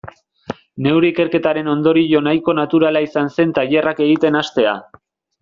Neure 0.85 1.11
ikerketaren 1.13 1.69
ondorio 1.73 2.21
nahiko 2.29 2.57
naturala 2.61 3.05
izan 3.09 3.31
zen 3.37 3.53
tailerrak 3.59 4.03
egiten 4.09 4.41
hastea. 4.43 4.75